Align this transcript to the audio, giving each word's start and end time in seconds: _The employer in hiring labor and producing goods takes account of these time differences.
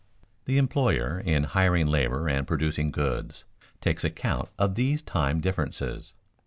_The 0.47 0.57
employer 0.57 1.19
in 1.19 1.43
hiring 1.43 1.85
labor 1.85 2.27
and 2.27 2.47
producing 2.47 2.89
goods 2.89 3.45
takes 3.81 4.03
account 4.03 4.49
of 4.57 4.73
these 4.73 5.03
time 5.03 5.39
differences. 5.41 6.15